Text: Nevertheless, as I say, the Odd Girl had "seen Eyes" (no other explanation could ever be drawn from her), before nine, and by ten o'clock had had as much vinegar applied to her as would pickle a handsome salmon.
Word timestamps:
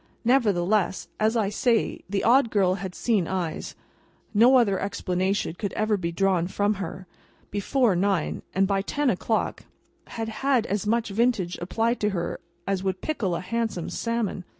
Nevertheless, 0.25 1.07
as 1.19 1.37
I 1.37 1.49
say, 1.49 2.01
the 2.09 2.23
Odd 2.23 2.49
Girl 2.49 2.73
had 2.73 2.95
"seen 2.95 3.27
Eyes" 3.27 3.75
(no 4.33 4.55
other 4.57 4.79
explanation 4.79 5.53
could 5.53 5.73
ever 5.73 5.95
be 5.95 6.11
drawn 6.11 6.47
from 6.47 6.73
her), 6.81 7.05
before 7.51 7.95
nine, 7.95 8.41
and 8.55 8.65
by 8.67 8.81
ten 8.81 9.11
o'clock 9.11 9.65
had 10.07 10.27
had 10.27 10.65
as 10.65 10.87
much 10.87 11.09
vinegar 11.09 11.55
applied 11.61 11.99
to 11.99 12.09
her 12.09 12.39
as 12.65 12.81
would 12.81 13.01
pickle 13.01 13.35
a 13.35 13.41
handsome 13.41 13.91
salmon. 13.91 14.43